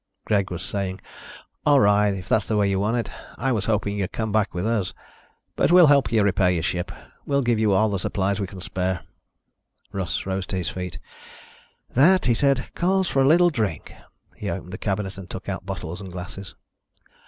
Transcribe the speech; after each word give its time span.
Greg 0.25 0.49
was 0.49 0.63
saying, 0.63 0.99
"All 1.63 1.79
right, 1.79 2.11
if 2.11 2.27
that's 2.27 2.47
the 2.47 2.57
way 2.57 2.67
you 2.67 2.79
want 2.79 2.97
it. 2.97 3.11
I 3.37 3.51
was 3.51 3.65
hoping 3.65 3.95
you'd 3.99 4.11
come 4.11 4.31
back 4.31 4.51
with 4.51 4.65
us. 4.65 4.95
But 5.55 5.71
we'll 5.71 5.85
help 5.93 6.11
you 6.11 6.23
repair 6.23 6.49
your 6.49 6.63
ship. 6.63 6.91
We'll 7.27 7.43
give 7.43 7.59
you 7.59 7.71
all 7.73 7.87
the 7.87 7.99
supplies 7.99 8.39
we 8.39 8.47
can 8.47 8.61
spare." 8.61 9.01
Russ 9.91 10.25
rose 10.25 10.47
to 10.47 10.55
his 10.57 10.69
feet. 10.69 10.97
"That," 11.91 12.25
he 12.25 12.33
said, 12.33 12.73
"calls 12.73 13.09
for 13.09 13.21
a 13.21 13.27
little 13.27 13.51
drink." 13.51 13.93
He 14.35 14.49
opened 14.49 14.73
a 14.73 14.79
cabinet 14.79 15.19
and 15.19 15.29
took 15.29 15.47
out 15.47 15.67
bottles 15.67 16.01
and 16.01 16.11
glasses. 16.11 16.55